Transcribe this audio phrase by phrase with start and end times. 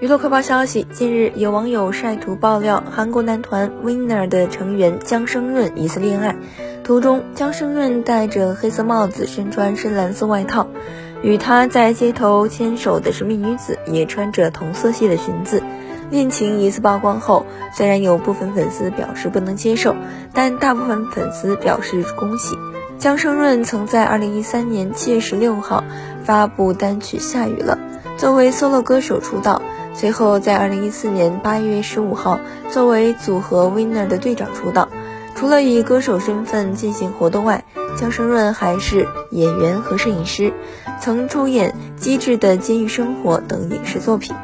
[0.00, 6.36] 娱乐快报消息：近日，有网友晒图爆料，韩国男团 Winner 的成员姜升润疑似恋爱。
[6.84, 10.68] 图中，姜升润戴着黑色帽子，身穿深蓝色外套，
[11.20, 15.64] 与他在街头牵手的神秘女子也穿着同色系的裙子。
[16.10, 17.44] 恋情疑似曝光后，
[17.74, 19.96] 虽然有部分粉丝表示不能接受，
[20.32, 22.56] 但大部分粉丝表示恭喜。
[22.98, 25.82] 姜升润曾在2013年7月16号
[26.22, 27.78] 发布单曲《下雨了》，
[28.18, 29.62] 作为 solo 歌手出道。
[29.94, 34.88] 随后，在二零一四年八月十五号，作为组合 Winner 的队长出道。
[35.36, 37.64] 除了以歌手身份进行活动外，
[37.96, 40.52] 姜升润还是演员和摄影师，
[41.00, 44.34] 曾出演《机智的监狱生活》等影视作品。